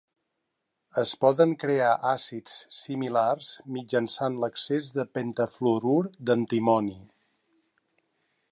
[1.01, 6.99] Es poden crear àcids similars mitjançant l'excés de pentafluorur d'antimoni.